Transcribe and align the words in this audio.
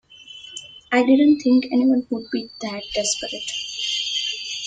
I 0.91 1.05
didn't 1.05 1.41
think 1.43 1.65
anyone 1.71 2.07
would 2.09 2.23
be 2.31 2.49
that 2.61 2.81
desperate. 2.95 3.51